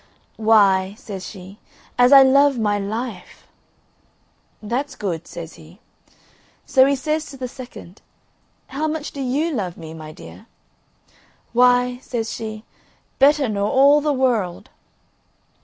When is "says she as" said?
0.97-2.11